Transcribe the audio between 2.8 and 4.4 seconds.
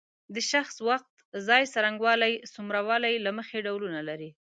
والی له مخې ډولونه لري.